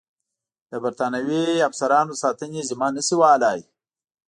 د 0.71 0.73
برټانوي 0.83 1.45
افسرانو 1.67 2.11
د 2.15 2.19
ساتنې 2.23 2.61
ذمه 2.69 2.87
نه 2.95 3.01
شي 3.07 3.15
وهلای. 3.19 3.59